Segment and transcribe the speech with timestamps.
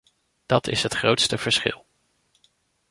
[0.45, 1.85] Dat is het grootste verschil.